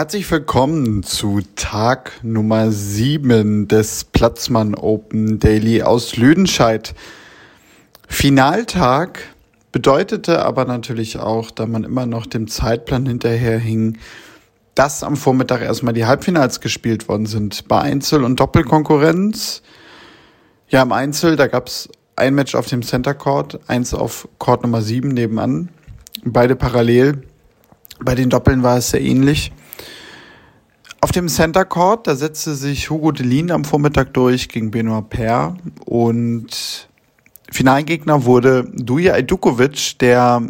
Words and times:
Herzlich 0.00 0.30
willkommen 0.30 1.02
zu 1.02 1.40
Tag 1.56 2.12
Nummer 2.22 2.72
7 2.72 3.68
des 3.68 4.04
Platzmann 4.04 4.74
Open 4.74 5.38
Daily 5.40 5.82
aus 5.82 6.16
Lüdenscheid. 6.16 6.94
Finaltag 8.08 9.20
bedeutete 9.72 10.42
aber 10.42 10.64
natürlich 10.64 11.18
auch, 11.18 11.50
da 11.50 11.66
man 11.66 11.84
immer 11.84 12.06
noch 12.06 12.24
dem 12.24 12.48
Zeitplan 12.48 13.04
hinterherhing, 13.04 13.98
dass 14.74 15.02
am 15.02 15.18
Vormittag 15.18 15.60
erstmal 15.60 15.92
die 15.92 16.06
Halbfinals 16.06 16.62
gespielt 16.62 17.06
worden 17.10 17.26
sind 17.26 17.68
bei 17.68 17.82
Einzel- 17.82 18.24
und 18.24 18.40
Doppelkonkurrenz. 18.40 19.60
Ja, 20.70 20.80
im 20.80 20.92
Einzel, 20.92 21.36
da 21.36 21.46
gab 21.46 21.66
es 21.66 21.90
ein 22.16 22.34
Match 22.34 22.54
auf 22.54 22.68
dem 22.68 22.82
Center 22.82 23.12
Court, 23.12 23.60
eins 23.66 23.92
auf 23.92 24.26
Court 24.38 24.62
Nummer 24.62 24.80
7 24.80 25.08
nebenan, 25.08 25.68
beide 26.24 26.56
parallel. 26.56 27.22
Bei 28.02 28.14
den 28.14 28.30
Doppeln 28.30 28.62
war 28.62 28.78
es 28.78 28.92
sehr 28.92 29.02
ähnlich. 29.02 29.52
Auf 31.02 31.12
dem 31.12 31.28
Center 31.28 31.64
Court, 31.64 32.06
da 32.06 32.14
setzte 32.14 32.54
sich 32.54 32.90
Hugo 32.90 33.10
Delin 33.10 33.50
am 33.50 33.64
Vormittag 33.64 34.12
durch 34.12 34.50
gegen 34.50 34.70
Benoit 34.70 35.08
Per 35.08 35.56
und 35.86 36.88
Finalgegner 37.50 38.24
wurde 38.26 38.70
Duja 38.74 39.14
Ajdukovic, 39.14 39.98
der 39.98 40.42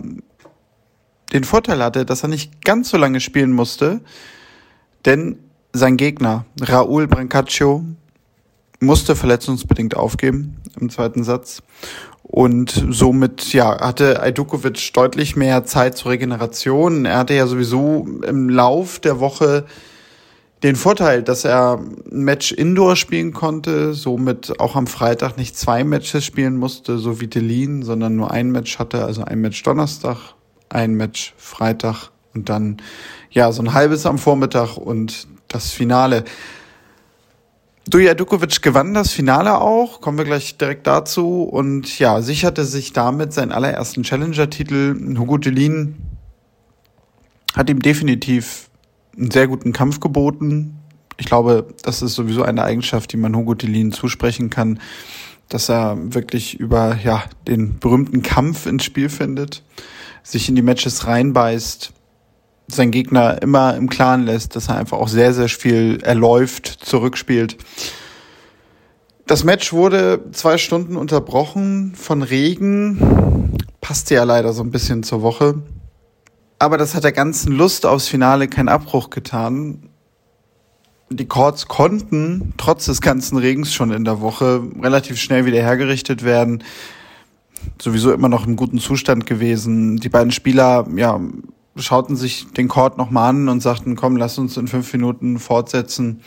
den 1.33 1.45
Vorteil 1.45 1.83
hatte, 1.83 2.05
dass 2.05 2.25
er 2.25 2.29
nicht 2.29 2.65
ganz 2.65 2.91
so 2.91 2.97
lange 2.97 3.20
spielen 3.20 3.53
musste, 3.53 4.01
denn 5.05 5.39
sein 5.73 5.97
Gegner, 5.97 6.45
Raúl 6.61 7.07
Brancaccio, 7.07 7.85
musste 8.81 9.14
verletzungsbedingt 9.14 9.97
aufgeben 9.97 10.57
im 10.81 10.91
zweiten 10.91 11.23
Satz. 11.23 11.62
Und 12.23 12.87
somit 12.91 13.53
ja, 13.53 13.81
hatte 13.81 14.20
Ajdukovic 14.20 14.92
deutlich 14.95 15.37
mehr 15.37 15.64
Zeit 15.64 15.97
zur 15.97 16.12
Regeneration. 16.12 17.05
Er 17.05 17.19
hatte 17.19 17.35
ja 17.35 17.47
sowieso 17.47 18.07
im 18.27 18.48
Lauf 18.48 18.98
der 19.01 19.20
Woche 19.20 19.67
den 20.62 20.77
Vorteil, 20.77 21.22
dass 21.22 21.44
er 21.44 21.78
ein 21.78 22.25
Match 22.25 22.53
Indoor 22.53 22.97
spielen 22.97 23.33
konnte, 23.33 23.94
somit 23.94 24.61
auch 24.61 24.77
am 24.77 24.86
Freitag 24.86 25.36
nicht 25.36 25.56
zwei 25.56 25.84
Matches 25.84 26.25
spielen 26.25 26.56
musste, 26.56 26.98
so 26.98 27.20
wie 27.20 27.28
Delin, 27.28 27.83
sondern 27.83 28.17
nur 28.17 28.30
ein 28.30 28.50
Match 28.50 28.78
hatte, 28.78 29.05
also 29.05 29.25
ein 29.25 29.41
Match 29.41 29.62
Donnerstag, 29.62 30.34
ein 30.69 30.94
Match 30.94 31.34
Freitag 31.39 32.11
und 32.34 32.48
dann 32.48 32.77
ja 33.30 33.52
so 33.52 33.62
ein 33.62 33.72
halbes 33.72 34.05
am 34.05 34.19
Vormittag 34.19 34.77
und 34.77 35.28
das 35.48 35.70
Finale. 35.70 36.25
Duja 37.89 38.14
Dukovic 38.14 38.62
gewann 38.62 38.95
das 38.95 39.11
Finale 39.11 39.58
auch, 39.58 40.00
kommen 40.00 40.19
wir 40.19 40.24
gleich 40.27 40.58
direkt 40.58 40.86
dazu 40.86 41.42
und 41.42 41.98
ja, 41.98 42.20
sicherte 42.20 42.64
sich 42.64 42.92
damit 42.92 43.33
seinen 43.33 43.50
allerersten 43.50 44.02
Challenger-Titel. 44.02 45.17
Hugo 45.19 45.39
Delin 45.39 45.97
hat 47.55 47.69
ihm 47.70 47.80
definitiv 47.80 48.70
einen 49.16 49.30
sehr 49.30 49.48
guten 49.48 49.72
Kampf 49.72 50.00
geboten. 50.00 50.78
Ich 51.16 51.27
glaube, 51.27 51.66
das 51.83 52.03
ist 52.03 52.14
sowieso 52.14 52.42
eine 52.42 52.64
Eigenschaft, 52.64 53.12
die 53.12 53.17
man 53.17 53.36
Hugo 53.36 53.55
Delin 53.55 53.92
zusprechen 53.92 54.50
kann, 54.50 54.80
dass 55.48 55.69
er 55.69 55.97
wirklich 56.14 56.58
über 56.58 56.97
ja, 57.02 57.25
den 57.47 57.78
berühmten 57.78 58.22
Kampf 58.22 58.67
ins 58.67 58.84
Spiel 58.84 59.08
findet, 59.08 59.62
sich 60.22 60.48
in 60.48 60.55
die 60.55 60.62
Matches 60.62 61.06
reinbeißt, 61.06 61.92
sein 62.68 62.90
Gegner 62.90 63.42
immer 63.42 63.74
im 63.77 63.89
Klaren 63.89 64.24
lässt, 64.24 64.57
dass 64.57 64.68
er 64.68 64.77
einfach 64.77 64.98
auch 64.98 65.08
sehr, 65.08 65.35
sehr 65.35 65.48
viel 65.48 65.98
erläuft, 66.02 66.67
zurückspielt. 66.67 67.56
Das 69.27 69.45
Match 69.45 69.73
wurde 69.73 70.24
zwei 70.33 70.58
Stunden 70.58 70.96
unterbrochen 70.96 71.95
von 71.95 72.23
Regen. 72.23 73.56
Passte 73.80 74.14
ja 74.14 74.24
leider 74.24 74.52
so 74.52 74.62
ein 74.62 74.70
bisschen 74.70 75.02
zur 75.02 75.23
Woche. 75.23 75.62
Aber 76.61 76.77
das 76.77 76.95
hat 76.95 77.05
der 77.05 77.13
ganzen 77.13 77.53
Lust 77.53 77.87
aufs 77.87 78.07
Finale 78.07 78.47
keinen 78.47 78.69
Abbruch 78.69 79.09
getan. 79.09 79.89
Die 81.09 81.27
Chords 81.27 81.69
konnten 81.69 82.53
trotz 82.59 82.85
des 82.85 83.01
ganzen 83.01 83.39
Regens 83.39 83.73
schon 83.73 83.91
in 83.91 84.05
der 84.05 84.21
Woche 84.21 84.63
relativ 84.79 85.19
schnell 85.19 85.47
wieder 85.47 85.63
hergerichtet 85.63 86.23
werden. 86.23 86.63
Sowieso 87.81 88.13
immer 88.13 88.29
noch 88.29 88.47
im 88.47 88.57
guten 88.57 88.79
Zustand 88.79 89.25
gewesen. 89.25 89.97
Die 89.97 90.11
beiden 90.11 90.33
Spieler, 90.33 90.87
ja, 90.97 91.19
schauten 91.77 92.15
sich 92.15 92.47
den 92.53 92.69
Chord 92.69 92.98
nochmal 92.98 93.31
an 93.31 93.48
und 93.48 93.63
sagten, 93.63 93.97
komm, 93.97 94.17
lass 94.17 94.37
uns 94.37 94.59
in 94.59 94.69
fünf 94.69 94.92
Minuten 94.92 95.39
fortsetzen. 95.39 96.21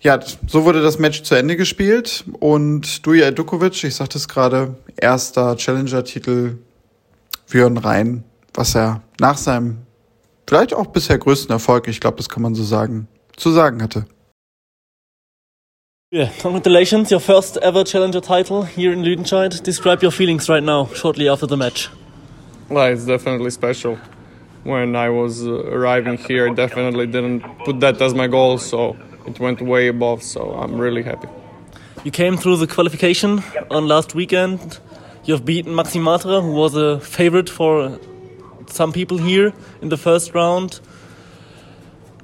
Ja, 0.00 0.20
so 0.46 0.64
wurde 0.64 0.82
das 0.82 0.98
Match 0.98 1.22
zu 1.22 1.34
Ende 1.34 1.56
gespielt 1.56 2.26
und 2.40 3.06
Duja 3.06 3.30
Dukovic, 3.30 3.84
ich 3.84 3.94
sagte 3.94 4.18
es 4.18 4.28
gerade, 4.28 4.76
erster 4.96 5.56
Challenger-Titel 5.56 6.58
für 7.46 7.72
Rhein 7.82 8.22
was 8.54 8.74
er 8.74 9.02
nach 9.20 9.36
seinem 9.36 9.78
vielleicht 10.48 10.74
auch 10.74 10.86
bisher 10.86 11.18
größten 11.18 11.50
Erfolg, 11.50 11.88
ich 11.88 12.00
glaube, 12.00 12.16
das 12.16 12.28
kann 12.28 12.42
man 12.42 12.54
so 12.54 12.62
sagen, 12.62 13.08
zu 13.36 13.50
sagen 13.50 13.82
hatte. 13.82 14.06
Yeah, 16.12 16.30
congratulations, 16.40 17.10
your 17.10 17.20
first 17.20 17.56
ever 17.56 17.84
challenger 17.84 18.22
title 18.22 18.64
here 18.64 18.92
in 18.92 19.02
Lüdenscheid. 19.02 19.66
Describe 19.66 20.00
your 20.04 20.12
feelings 20.12 20.48
right 20.48 20.62
now, 20.62 20.88
shortly 20.94 21.28
after 21.28 21.48
the 21.48 21.56
match. 21.56 21.90
Well, 22.68 22.92
it's 22.92 23.04
definitely 23.04 23.50
special. 23.50 23.98
When 24.62 24.94
I 24.94 25.10
was 25.10 25.44
uh, 25.44 25.50
arriving 25.50 26.18
here, 26.18 26.48
I 26.48 26.54
definitely 26.54 27.08
didn't 27.08 27.42
put 27.64 27.80
that 27.80 28.00
as 28.00 28.14
my 28.14 28.28
goal, 28.28 28.58
so 28.58 28.96
it 29.26 29.40
went 29.40 29.60
way 29.60 29.88
above, 29.88 30.22
so 30.22 30.52
I'm 30.52 30.80
really 30.80 31.02
happy. 31.02 31.26
You 32.04 32.12
came 32.12 32.36
through 32.36 32.58
the 32.58 32.68
qualification 32.68 33.42
on 33.70 33.88
last 33.88 34.14
weekend. 34.14 34.78
You've 35.24 35.44
beaten 35.44 35.74
Maxim 35.74 36.04
Matra, 36.04 36.40
who 36.40 36.52
was 36.52 36.76
a 36.76 37.00
favorite 37.00 37.50
for 37.50 37.98
some 38.70 38.92
people 38.92 39.18
here 39.18 39.52
in 39.82 39.88
the 39.88 39.96
first 39.96 40.34
round. 40.34 40.80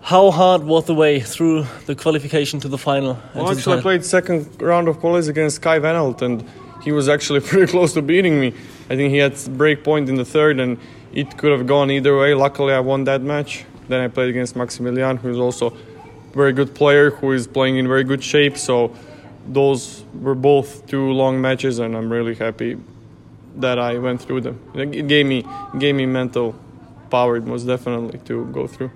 How 0.03 0.31
hard 0.31 0.65
was 0.65 0.87
the 0.87 0.95
way 0.95 1.21
through 1.21 1.67
the 1.87 1.95
qualification 1.95 2.59
to 2.61 2.69
the 2.69 2.79
final? 2.79 3.19
Well, 3.35 3.51
actually, 3.51 3.79
I 3.79 3.83
played 3.83 4.05
second 4.05 4.61
round 4.61 4.89
of 4.89 4.99
qualies 4.99 5.29
against 5.29 5.61
Kai 5.61 5.79
Van 5.79 5.95
Alt, 5.95 6.23
and 6.23 6.45
he 6.83 6.93
was 6.93 7.09
actually 7.09 7.41
pretty 7.49 7.71
close 7.71 7.93
to 7.95 8.03
beating 8.03 8.41
me. 8.41 8.55
I 8.89 8.97
think 8.97 9.13
he 9.13 9.19
had 9.19 9.39
break 9.57 9.85
point 9.85 10.09
in 10.09 10.17
the 10.17 10.25
third, 10.25 10.59
and 10.59 10.79
it 11.13 11.37
could 11.37 11.53
have 11.53 11.67
gone 11.67 11.91
either 11.91 12.17
way. 12.17 12.35
Luckily, 12.35 12.73
I 12.73 12.81
won 12.81 13.05
that 13.05 13.21
match. 13.21 13.65
Then 13.89 14.01
I 14.01 14.09
played 14.09 14.31
against 14.31 14.57
Maximilian, 14.57 15.17
who 15.19 15.31
is 15.31 15.39
also 15.39 15.71
a 15.71 15.77
very 16.33 16.53
good 16.53 16.75
player, 16.75 17.11
who 17.11 17.33
is 17.33 17.47
playing 17.47 17.77
in 17.77 17.87
very 17.87 18.05
good 18.05 18.25
shape. 18.25 18.57
So 18.57 18.97
those 19.47 20.05
were 20.15 20.35
both 20.35 20.87
two 20.87 21.11
long 21.11 21.41
matches, 21.41 21.79
and 21.79 21.97
I'm 21.97 22.11
really 22.11 22.35
happy 22.35 22.79
that 23.57 23.79
I 23.79 23.99
went 23.99 24.23
through 24.23 24.43
them. 24.43 24.61
It 24.75 25.09
gave 25.09 25.27
me 25.27 25.45
gave 25.79 25.95
me 25.95 26.07
mental 26.07 26.55
power 27.11 27.41
most 27.41 27.65
definitely 27.65 28.19
to 28.27 28.47
go 28.47 28.67
through. 28.67 28.91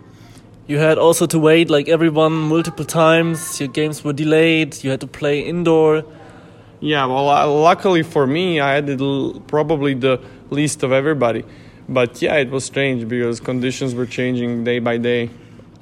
You 0.67 0.79
had 0.79 0.97
also 0.97 1.27
to 1.27 1.39
wait 1.39 1.69
like 1.69 1.89
everyone 1.89 2.33
multiple 2.33 2.87
times. 2.87 3.61
Your 3.61 3.69
games 3.69 4.03
were 4.03 4.15
delayed. 4.15 4.83
You 4.83 4.91
had 4.91 5.01
to 5.01 5.07
play 5.07 5.41
indoor. 5.41 6.05
Yeah, 6.81 7.07
well, 7.07 7.29
uh, 7.29 7.47
luckily 7.47 8.03
for 8.03 8.27
me, 8.27 8.61
I 8.61 8.75
had 8.75 8.89
it 8.89 9.47
probably 9.47 9.95
the 9.95 10.21
least 10.51 10.83
of 10.83 10.93
everybody. 10.93 11.45
But 11.89 12.23
yeah, 12.23 12.37
it 12.37 12.51
was 12.51 12.65
strange 12.65 13.09
because 13.09 13.41
conditions 13.41 13.95
were 13.95 14.07
changing 14.07 14.65
day 14.65 14.79
by 14.79 14.97
day, 14.97 15.31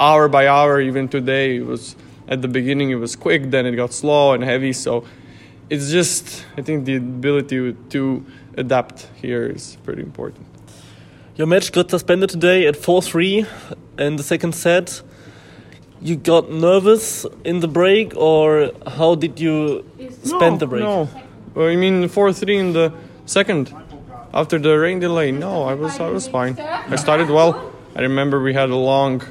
hour 0.00 0.28
by 0.28 0.48
hour. 0.48 0.80
Even 0.80 1.08
today, 1.08 1.56
it 1.56 1.66
was 1.66 1.94
at 2.26 2.42
the 2.42 2.48
beginning 2.48 2.90
it 2.90 2.96
was 2.96 3.14
quick, 3.14 3.50
then 3.50 3.66
it 3.66 3.76
got 3.76 3.92
slow 3.92 4.32
and 4.32 4.42
heavy. 4.42 4.72
So 4.72 5.04
it's 5.72 5.90
just 5.90 6.44
I 6.58 6.60
think 6.60 6.84
the 6.84 6.96
ability 6.96 7.74
to 7.90 8.24
adapt 8.58 9.08
here 9.22 9.46
is 9.46 9.78
pretty 9.84 10.02
important. 10.02 10.46
Your 11.36 11.46
match 11.46 11.72
got 11.72 11.90
suspended 11.90 12.28
today 12.28 12.66
at 12.66 12.76
4 12.76 13.00
3 13.00 13.46
in 13.98 14.16
the 14.16 14.22
second 14.22 14.54
set. 14.54 15.02
You 16.02 16.16
got 16.16 16.50
nervous 16.50 17.24
in 17.44 17.60
the 17.60 17.68
break, 17.68 18.14
or 18.16 18.72
how 18.86 19.14
did 19.14 19.40
you 19.40 19.84
spend 20.24 20.54
no, 20.54 20.58
the 20.58 20.66
break? 20.66 20.82
No, 20.82 21.08
well, 21.54 21.68
I 21.68 21.76
mean 21.76 22.06
4 22.08 22.32
3 22.34 22.58
in 22.58 22.72
the 22.74 22.92
second 23.24 23.74
after 24.34 24.58
the 24.58 24.78
rain 24.78 25.00
delay. 25.00 25.32
No, 25.32 25.62
I 25.62 25.72
was 25.72 25.98
I 25.98 26.10
was 26.10 26.28
fine. 26.28 26.58
I 26.60 26.96
started 26.96 27.30
well. 27.30 27.72
I 27.96 28.02
remember 28.02 28.42
we 28.42 28.52
had 28.52 28.68
a 28.68 28.76
long, 28.76 29.22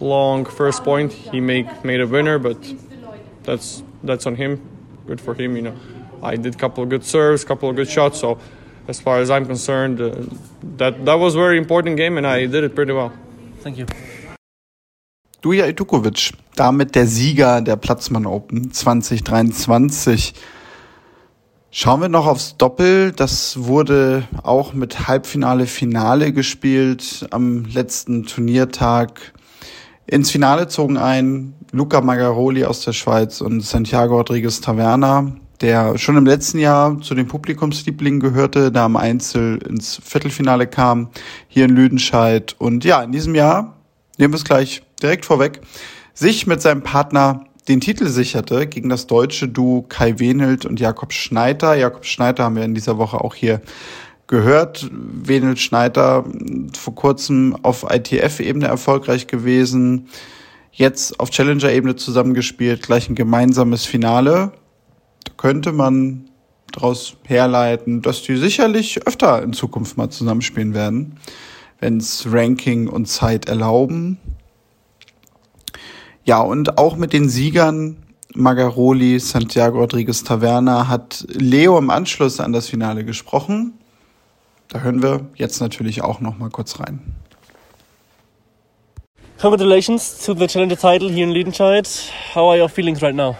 long 0.00 0.44
first 0.44 0.84
point. 0.84 1.12
He 1.12 1.40
make 1.40 1.82
made 1.82 2.02
a 2.02 2.06
winner, 2.06 2.38
but 2.38 2.58
that's 3.44 3.82
that's 4.04 4.26
on 4.26 4.36
him. 4.36 4.77
Good 5.08 5.22
for 5.22 5.32
him, 5.32 5.56
you 5.56 5.62
know. 5.62 5.74
I 6.22 6.36
did 6.36 6.54
a 6.54 6.58
couple 6.58 6.84
of 6.84 6.90
good 6.90 7.02
serves, 7.02 7.42
couple 7.42 7.70
of 7.70 7.76
good 7.76 7.88
shots, 7.88 8.20
so 8.20 8.38
as 8.86 9.00
far 9.00 9.20
as 9.20 9.30
I'm 9.30 9.46
concerned, 9.46 10.02
uh, 10.02 10.10
that 10.76 11.06
that 11.06 11.18
was 11.18 11.34
a 11.34 11.38
very 11.38 11.56
important 11.56 11.96
game 11.96 12.18
and 12.18 12.26
I 12.26 12.44
did 12.44 12.62
it 12.62 12.74
pretty 12.74 12.92
well. 12.92 13.10
Thank 13.62 13.78
you. 13.78 13.86
Duja 15.40 15.66
Itukovic, 15.66 16.34
damit 16.56 16.94
der 16.94 17.06
Sieger 17.06 17.62
der 17.62 17.76
Platzmann 17.76 18.26
Open 18.26 18.70
2023. 18.70 20.34
Schauen 21.70 22.02
wir 22.02 22.08
noch 22.10 22.26
aufs 22.26 22.58
Doppel. 22.58 23.12
Das 23.12 23.64
wurde 23.64 24.24
auch 24.42 24.74
mit 24.74 25.08
Halbfinale, 25.08 25.64
Finale 25.66 26.32
gespielt 26.34 27.26
am 27.30 27.64
letzten 27.64 28.26
Turniertag. 28.26 29.32
Ins 30.10 30.30
Finale 30.30 30.68
zogen 30.68 30.96
ein 30.96 31.54
Luca 31.70 32.00
Magaroli 32.00 32.64
aus 32.64 32.84
der 32.84 32.92
Schweiz 32.92 33.40
und 33.40 33.60
Santiago 33.60 34.16
Rodriguez 34.16 34.60
Taverna 34.60 35.32
der 35.60 35.98
schon 35.98 36.16
im 36.16 36.26
letzten 36.26 36.58
Jahr 36.58 37.00
zu 37.00 37.14
den 37.14 37.26
Publikumslieblingen 37.26 38.20
gehörte, 38.20 38.70
da 38.70 38.86
im 38.86 38.96
Einzel 38.96 39.58
ins 39.68 40.00
Viertelfinale 40.04 40.66
kam, 40.66 41.08
hier 41.48 41.64
in 41.64 41.74
Lüdenscheid. 41.74 42.54
Und 42.58 42.84
ja, 42.84 43.02
in 43.02 43.12
diesem 43.12 43.34
Jahr 43.34 43.76
nehmen 44.18 44.32
wir 44.32 44.38
es 44.38 44.44
gleich 44.44 44.82
direkt 45.02 45.24
vorweg, 45.24 45.60
sich 46.14 46.46
mit 46.46 46.62
seinem 46.62 46.82
Partner 46.82 47.44
den 47.68 47.80
Titel 47.80 48.06
sicherte 48.06 48.66
gegen 48.66 48.88
das 48.88 49.06
deutsche 49.06 49.46
Duo 49.48 49.82
Kai 49.82 50.18
Wenelt 50.18 50.64
und 50.64 50.80
Jakob 50.80 51.12
Schneider. 51.12 51.74
Jakob 51.74 52.06
Schneider 52.06 52.44
haben 52.44 52.56
wir 52.56 52.64
in 52.64 52.74
dieser 52.74 52.96
Woche 52.96 53.20
auch 53.20 53.34
hier 53.34 53.60
gehört. 54.28 54.88
Wenelt 54.92 55.58
Schneider 55.58 56.24
vor 56.78 56.94
kurzem 56.94 57.56
auf 57.62 57.84
ITF-Ebene 57.90 58.66
erfolgreich 58.66 59.26
gewesen, 59.26 60.08
jetzt 60.70 61.18
auf 61.18 61.30
Challenger-Ebene 61.30 61.96
zusammengespielt, 61.96 62.82
gleich 62.82 63.08
ein 63.08 63.16
gemeinsames 63.16 63.84
Finale. 63.84 64.52
Da 65.24 65.32
könnte 65.36 65.72
man 65.72 66.30
daraus 66.72 67.16
herleiten, 67.24 68.02
dass 68.02 68.22
die 68.22 68.36
sicherlich 68.36 69.06
öfter 69.06 69.42
in 69.42 69.52
Zukunft 69.52 69.96
mal 69.96 70.10
zusammenspielen 70.10 70.74
werden, 70.74 71.16
wenn 71.80 71.96
es 71.96 72.26
Ranking 72.30 72.88
und 72.88 73.06
Zeit 73.06 73.48
erlauben. 73.48 74.18
Ja, 76.24 76.40
und 76.40 76.78
auch 76.78 76.96
mit 76.96 77.12
den 77.12 77.28
Siegern 77.28 77.96
Magaroli, 78.34 79.18
Santiago 79.18 79.78
Rodriguez 79.78 80.22
Taverna 80.22 80.86
hat 80.86 81.24
Leo 81.28 81.78
im 81.78 81.88
Anschluss 81.88 82.38
an 82.38 82.52
das 82.52 82.68
Finale 82.68 83.04
gesprochen. 83.04 83.72
Da 84.68 84.80
hören 84.80 85.02
wir 85.02 85.26
jetzt 85.36 85.60
natürlich 85.60 86.02
auch 86.02 86.20
noch 86.20 86.36
mal 86.36 86.50
kurz 86.50 86.78
rein. 86.78 87.00
Congratulations 89.40 90.24
to 90.26 90.34
the 90.34 90.46
challenger 90.46 90.76
title 90.76 91.08
here 91.08 91.22
in 91.22 91.30
Liedenscheid. 91.30 91.88
How 92.34 92.50
are 92.50 92.58
your 92.58 92.68
feelings 92.68 93.00
right 93.00 93.14
now? 93.14 93.36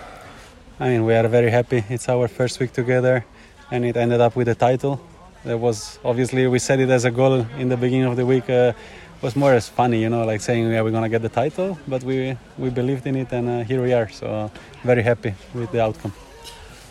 I 0.81 0.91
mean, 0.91 1.05
we 1.05 1.15
are 1.15 1.29
very 1.29 1.51
happy. 1.51 1.83
It's 1.91 2.09
our 2.09 2.29
first 2.29 2.61
week 2.61 2.73
together, 2.73 3.25
and 3.71 3.85
it 3.85 3.97
ended 3.97 4.21
up 4.21 4.37
with 4.37 4.49
a 4.49 4.55
title. 4.55 5.01
There 5.45 5.59
was 5.59 5.99
obviously 6.05 6.47
we 6.47 6.61
set 6.61 6.81
it 6.81 6.89
as 6.89 7.05
a 7.05 7.11
goal 7.11 7.45
in 7.59 7.69
the 7.69 7.77
beginning 7.77 8.07
of 8.07 8.17
the 8.17 8.25
week. 8.25 8.49
Uh, 8.49 8.73
was 9.21 9.35
more 9.35 9.53
as 9.53 9.69
funny, 9.69 10.01
you 10.01 10.09
know, 10.09 10.25
like 10.25 10.41
saying 10.41 10.71
yeah 10.71 10.83
we're 10.83 10.93
gonna 10.93 11.09
get 11.09 11.23
the 11.23 11.29
title, 11.29 11.77
but 11.89 12.05
we 12.05 12.37
we 12.57 12.71
believed 12.71 13.07
in 13.07 13.17
it, 13.17 13.33
and 13.33 13.49
uh, 13.49 13.65
here 13.65 13.83
we 13.83 13.93
are. 13.93 14.09
So 14.09 14.51
very 14.85 15.03
happy 15.03 15.35
with 15.53 15.73
the 15.73 15.83
outcome. 15.83 16.13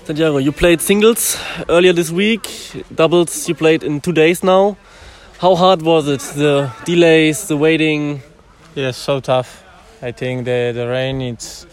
Santiago, 0.07 0.37
you 0.37 0.53
played 0.53 0.79
singles 0.79 1.37
earlier 1.67 1.91
this 1.91 2.09
week, 2.09 2.47
doubles 2.95 3.49
you 3.49 3.53
played 3.53 3.83
in 3.83 3.99
two 3.99 4.13
days 4.13 4.41
now. 4.41 4.77
How 5.39 5.53
hard 5.53 5.81
was 5.81 6.07
it? 6.07 6.21
The 6.21 6.71
delays, 6.85 7.49
the 7.49 7.57
waiting. 7.57 8.21
Yes, 8.73 8.95
so 8.95 9.19
tough. 9.19 9.65
I 10.01 10.13
think 10.13 10.45
the 10.45 10.71
the 10.73 10.87
rain 10.87 11.19
it's 11.19 11.67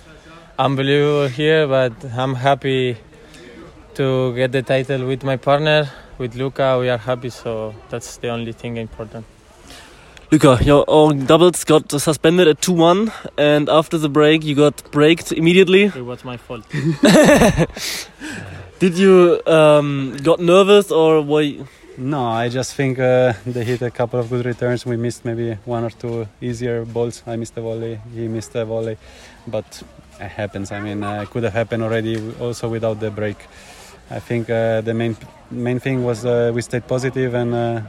unbelievable 0.59 1.29
here, 1.29 1.69
but 1.69 1.93
I'm 2.13 2.35
happy 2.35 2.97
to 3.95 4.35
get 4.35 4.51
the 4.51 4.63
title 4.63 5.07
with 5.07 5.23
my 5.23 5.37
partner, 5.37 5.89
with 6.19 6.35
Luca. 6.35 6.77
We 6.81 6.89
are 6.91 6.99
happy, 6.99 7.31
so 7.31 7.73
that's 7.89 8.17
the 8.17 8.31
only 8.31 8.51
thing 8.51 8.79
important. 8.79 9.27
Luca, 10.31 10.59
your 10.63 10.85
own 10.89 11.27
doubles 11.27 11.65
got 11.65 11.91
suspended 11.91 12.49
at 12.49 12.61
2 12.61 12.73
1, 12.73 13.13
and 13.39 13.69
after 13.69 13.99
the 13.99 14.09
break, 14.09 14.45
you 14.45 14.55
got 14.55 14.91
braked 14.91 15.33
immediately. 15.33 15.85
It 15.85 16.05
was 16.05 16.25
my 16.25 16.37
fault. 16.37 16.65
Did 18.81 18.99
you 18.99 19.41
um, 19.47 20.17
got 20.23 20.41
nervous 20.41 20.91
or 20.91 21.23
were 21.23 21.43
you... 21.43 21.67
No, 21.97 22.27
I 22.27 22.49
just 22.49 22.75
think 22.75 22.99
uh, 22.99 23.35
they 23.47 23.65
hit 23.65 23.81
a 23.83 23.91
couple 23.91 24.19
of 24.19 24.29
good 24.29 24.45
returns. 24.45 24.85
We 24.85 24.97
missed 24.97 25.25
maybe 25.25 25.55
one 25.65 25.85
or 25.85 25.91
two 25.91 26.27
easier 26.41 26.85
balls. 26.85 27.23
I 27.27 27.37
missed 27.37 27.57
a 27.57 27.61
volley, 27.61 28.01
he 28.13 28.27
missed 28.27 28.55
a 28.57 28.65
volley, 28.65 28.99
but 29.47 29.83
it 30.19 30.29
happens. 30.29 30.73
I 30.73 30.81
mean, 30.81 31.05
uh, 31.05 31.23
it 31.23 31.31
could 31.31 31.45
have 31.45 31.53
happened 31.53 31.85
already 31.85 32.33
also 32.41 32.69
without 32.69 32.99
the 32.99 33.11
break. 33.11 33.37
I 34.11 34.19
think 34.19 34.51
uh, 34.51 34.81
the 34.81 34.93
main 34.93 35.17
main 35.51 35.81
thing 35.81 36.05
was 36.05 36.25
uh, 36.25 36.53
we 36.55 36.63
stayed 36.63 36.87
positive 36.87 37.35
and 37.35 37.55
uh, 37.55 37.81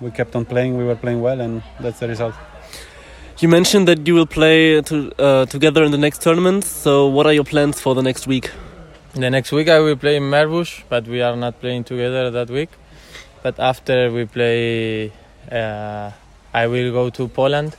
we 0.00 0.10
kept 0.10 0.34
on 0.36 0.44
playing. 0.44 0.76
We 0.76 0.84
were 0.84 0.96
playing 0.96 1.20
well, 1.20 1.40
and 1.40 1.62
that's 1.80 2.00
the 2.00 2.08
result. 2.08 2.34
You 3.38 3.48
mentioned 3.48 3.86
that 3.86 4.06
you 4.06 4.14
will 4.14 4.26
play 4.26 4.82
to, 4.82 5.12
uh, 5.18 5.46
together 5.46 5.84
in 5.84 5.92
the 5.92 5.98
next 5.98 6.22
tournament. 6.22 6.64
So, 6.64 7.06
what 7.06 7.26
are 7.26 7.32
your 7.32 7.44
plans 7.44 7.80
for 7.80 7.94
the 7.94 8.02
next 8.02 8.26
week? 8.26 8.50
The 9.14 9.30
next 9.30 9.52
week 9.52 9.68
I 9.68 9.78
will 9.78 9.96
play 9.96 10.16
in 10.16 10.24
Merbush, 10.24 10.82
but 10.88 11.06
we 11.06 11.22
are 11.22 11.36
not 11.36 11.60
playing 11.60 11.84
together 11.84 12.30
that 12.30 12.50
week. 12.50 12.70
But 13.42 13.58
after 13.58 14.10
we 14.10 14.26
play, 14.26 15.12
uh, 15.50 16.10
I 16.52 16.66
will 16.66 16.92
go 16.92 17.10
to 17.10 17.28
Poland, 17.28 17.76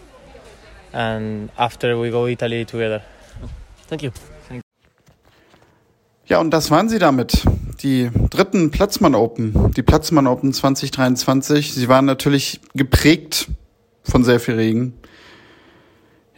and 0.94 1.50
after 1.58 1.98
we 1.98 2.10
go 2.10 2.26
Italy 2.28 2.66
together. 2.66 3.02
Thank 3.88 4.04
you. 4.04 4.12
Ja, 6.26 6.40
und 6.40 6.52
das 6.52 6.70
waren 6.70 6.90
sie 6.90 7.00
damit. 7.00 7.44
Die 7.82 8.12
dritten 8.30 8.72
Platzmann 8.72 9.16
Open, 9.16 9.72
die 9.72 9.84
Platzmann 9.84 10.28
Open 10.28 10.52
2023. 10.52 11.74
Sie 11.74 11.88
waren 11.88 12.04
natürlich 12.04 12.60
geprägt 12.74 13.48
von 14.04 14.26
sehr 14.26 14.42
viel 14.42 14.56
Regen. 14.56 14.96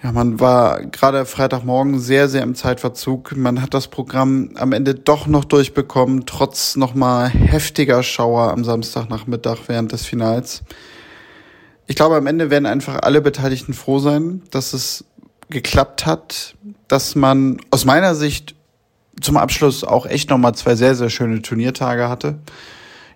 Ja, 0.03 0.11
man 0.11 0.39
war 0.39 0.81
gerade 0.85 1.25
Freitagmorgen 1.25 1.99
sehr, 1.99 2.29
sehr 2.29 2.43
im 2.43 2.53
Zeitverzug. 2.53 3.35
Man 3.35 3.61
hat 3.61 3.73
das 3.73 3.87
Programm 3.87 4.51
am 4.55 4.71
Ende 4.71 4.93
doch 4.93 5.25
noch 5.25 5.45
durchbekommen, 5.45 6.27
trotz 6.27 6.75
nochmal 6.75 7.29
heftiger 7.29 8.03
Schauer 8.03 8.51
am 8.51 8.63
Samstagnachmittag 8.63 9.57
während 9.65 9.91
des 9.91 10.05
Finals. 10.05 10.61
Ich 11.87 11.95
glaube, 11.95 12.17
am 12.17 12.27
Ende 12.27 12.51
werden 12.51 12.67
einfach 12.67 13.01
alle 13.01 13.19
Beteiligten 13.19 13.73
froh 13.73 13.97
sein, 13.97 14.43
dass 14.51 14.73
es 14.73 15.05
geklappt 15.49 16.05
hat, 16.05 16.55
dass 16.87 17.15
man 17.15 17.57
aus 17.71 17.85
meiner 17.85 18.13
Sicht 18.13 18.55
zum 19.21 19.37
Abschluss 19.37 19.83
auch 19.83 20.05
echt 20.05 20.29
nochmal 20.29 20.55
zwei 20.55 20.75
sehr, 20.75 20.95
sehr 20.95 21.09
schöne 21.09 21.41
Turniertage 21.41 22.09
hatte. 22.09 22.39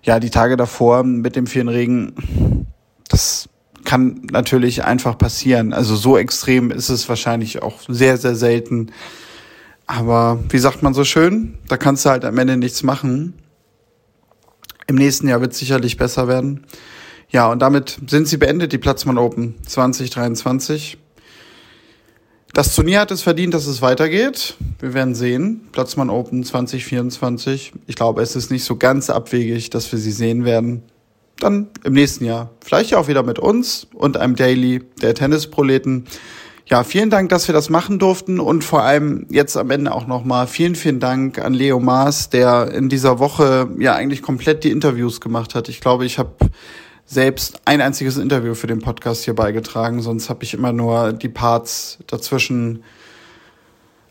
Ja, 0.02 0.20
die 0.20 0.30
Tage 0.30 0.56
davor 0.56 1.02
mit 1.02 1.36
dem 1.36 1.46
vielen 1.46 1.68
Regen, 1.68 2.66
das 3.08 3.48
kann 3.84 4.22
natürlich 4.30 4.84
einfach 4.84 5.16
passieren. 5.18 5.72
Also 5.72 5.96
so 5.96 6.16
extrem 6.16 6.70
ist 6.70 6.88
es 6.88 7.08
wahrscheinlich 7.08 7.62
auch 7.62 7.80
sehr, 7.88 8.16
sehr 8.18 8.34
selten. 8.34 8.92
Aber 9.86 10.40
wie 10.48 10.58
sagt 10.58 10.82
man 10.82 10.94
so 10.94 11.04
schön, 11.04 11.58
da 11.68 11.76
kannst 11.76 12.04
du 12.04 12.10
halt 12.10 12.24
am 12.24 12.38
Ende 12.38 12.56
nichts 12.56 12.82
machen. 12.82 13.34
Im 14.86 14.96
nächsten 14.96 15.28
Jahr 15.28 15.40
wird 15.40 15.52
es 15.52 15.58
sicherlich 15.58 15.96
besser 15.96 16.28
werden. 16.28 16.66
Ja, 17.28 17.50
und 17.50 17.60
damit 17.60 17.98
sind 18.06 18.28
sie 18.28 18.36
beendet, 18.36 18.72
die 18.72 18.78
Platzmann 18.78 19.18
Open 19.18 19.54
2023. 19.66 20.98
Das 22.56 22.74
Turnier 22.74 23.00
hat 23.00 23.10
es 23.10 23.20
verdient, 23.20 23.52
dass 23.52 23.66
es 23.66 23.82
weitergeht. 23.82 24.54
Wir 24.78 24.94
werden 24.94 25.14
sehen. 25.14 25.68
Platzmann 25.72 26.08
Open 26.08 26.42
2024. 26.42 27.74
Ich 27.86 27.96
glaube, 27.96 28.22
es 28.22 28.34
ist 28.34 28.50
nicht 28.50 28.64
so 28.64 28.76
ganz 28.76 29.10
abwegig, 29.10 29.68
dass 29.68 29.92
wir 29.92 29.98
sie 29.98 30.10
sehen 30.10 30.46
werden 30.46 30.82
dann 31.38 31.68
im 31.84 31.92
nächsten 31.92 32.24
Jahr. 32.24 32.48
Vielleicht 32.64 32.94
auch 32.94 33.08
wieder 33.08 33.22
mit 33.22 33.38
uns 33.38 33.86
und 33.92 34.16
einem 34.16 34.36
Daily 34.36 34.82
der 35.02 35.14
Tennisproleten. 35.14 36.06
Ja, 36.64 36.82
vielen 36.82 37.10
Dank, 37.10 37.28
dass 37.28 37.46
wir 37.46 37.52
das 37.52 37.68
machen 37.68 37.98
durften 37.98 38.40
und 38.40 38.64
vor 38.64 38.80
allem 38.80 39.26
jetzt 39.28 39.58
am 39.58 39.70
Ende 39.70 39.92
auch 39.92 40.06
nochmal 40.06 40.46
vielen, 40.46 40.76
vielen 40.76 40.98
Dank 40.98 41.38
an 41.38 41.52
Leo 41.52 41.78
Maas, 41.78 42.30
der 42.30 42.72
in 42.72 42.88
dieser 42.88 43.18
Woche 43.18 43.68
ja 43.78 43.94
eigentlich 43.94 44.22
komplett 44.22 44.64
die 44.64 44.70
Interviews 44.70 45.20
gemacht 45.20 45.54
hat. 45.54 45.68
Ich 45.68 45.82
glaube, 45.82 46.06
ich 46.06 46.18
habe 46.18 46.32
selbst 47.06 47.60
ein 47.64 47.80
einziges 47.80 48.18
Interview 48.18 48.54
für 48.54 48.66
den 48.66 48.80
Podcast 48.80 49.24
hier 49.24 49.34
beigetragen, 49.34 50.02
sonst 50.02 50.28
habe 50.28 50.44
ich 50.44 50.54
immer 50.54 50.72
nur 50.72 51.12
die 51.12 51.28
Parts 51.28 51.98
dazwischen 52.06 52.82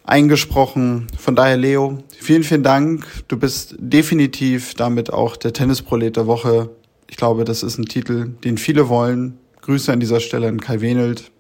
eingesprochen. 0.04 1.08
Von 1.18 1.36
daher, 1.36 1.58
Leo, 1.58 2.00
vielen, 2.18 2.44
vielen 2.44 2.64
Dank. 2.64 3.06
Du 3.28 3.38
bist 3.38 3.76
definitiv 3.78 4.74
damit 4.76 5.12
auch 5.12 5.36
der 5.36 5.52
Tennisprolet 5.52 6.16
der 6.16 6.28
Woche 6.28 6.70
ich 7.08 7.18
glaube, 7.18 7.46
das 7.46 7.64
ist 7.64 7.78
ein 7.78 7.86
Titel, 7.86 8.30
den 8.44 8.58
viele 8.58 8.90
wollen. 8.90 9.38
Grüße 9.62 9.92
an 9.92 10.00
dieser 10.00 10.20
Stelle 10.20 10.48
an 10.48 10.60
Kai 10.60 10.82
Wenelt. 10.82 11.32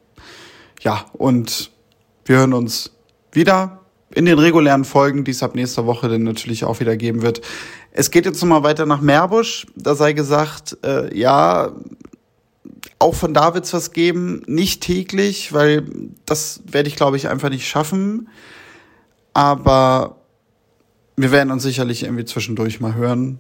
Ja, 0.81 1.05
und 1.13 1.71
wir 2.25 2.37
hören 2.37 2.53
uns 2.53 2.91
wieder 3.31 3.84
in 4.15 4.25
den 4.25 4.39
regulären 4.39 4.85
Folgen, 4.85 5.23
die 5.25 5.31
es 5.31 5.43
ab 5.43 5.55
nächster 5.55 5.85
Woche 5.85 6.07
dann 6.07 6.23
natürlich 6.23 6.63
auch 6.63 6.79
wieder 6.79 6.95
geben 6.95 7.21
wird. 7.21 7.41
Es 7.91 8.11
geht 8.11 8.25
jetzt 8.25 8.41
nochmal 8.41 8.63
weiter 8.63 8.85
nach 8.85 9.01
Meerbusch. 9.01 9.67
Da 9.75 9.93
sei 9.93 10.13
gesagt, 10.13 10.77
äh, 10.83 11.15
ja, 11.17 11.73
auch 12.97 13.13
von 13.13 13.33
da 13.33 13.53
wird 13.53 13.65
es 13.65 13.73
was 13.73 13.91
geben. 13.91 14.41
Nicht 14.47 14.81
täglich, 14.81 15.53
weil 15.53 15.83
das 16.25 16.61
werde 16.65 16.87
ich, 16.87 16.95
glaube 16.95 17.17
ich, 17.17 17.27
einfach 17.27 17.49
nicht 17.49 17.67
schaffen. 17.67 18.29
Aber 19.33 20.15
wir 21.17 21.31
werden 21.31 21.51
uns 21.51 21.63
sicherlich 21.63 22.03
irgendwie 22.03 22.25
zwischendurch 22.25 22.79
mal 22.79 22.95
hören. 22.95 23.39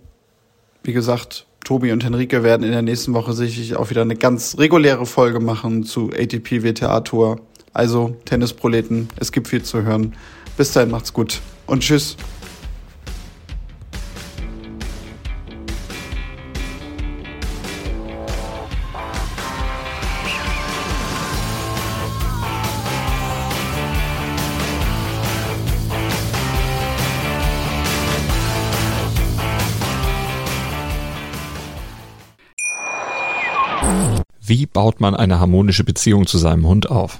Wie 0.83 0.93
gesagt, 0.93 1.47
Tobi 1.63 1.93
und 1.93 2.03
Henrike 2.03 2.43
werden 2.43 2.63
in 2.63 2.71
der 2.71 2.81
nächsten 2.81 3.13
Woche 3.13 3.33
sicherlich 3.33 3.77
auch 3.77 3.89
wieder 3.89 4.01
eine 4.01 4.15
ganz 4.15 4.57
reguläre 4.57 5.05
Folge 5.05 5.39
machen 5.39 5.83
zu 5.83 6.11
ATP 6.11 6.63
WTA 6.63 6.99
Tour. 6.99 7.39
Also 7.73 8.15
Tennisproleten, 8.25 9.09
es 9.19 9.31
gibt 9.31 9.47
viel 9.47 9.63
zu 9.63 9.83
hören. 9.83 10.15
Bis 10.57 10.71
dahin 10.71 10.89
macht's 10.89 11.11
gut 11.11 11.41
und 11.67 11.81
tschüss. 11.81 12.15
Wie 34.47 34.67
baut 34.67 35.01
man 35.01 35.15
eine 35.15 35.39
harmonische 35.39 35.83
Beziehung 35.83 36.27
zu 36.27 36.37
seinem 36.37 36.67
Hund 36.67 36.89
auf? 36.89 37.19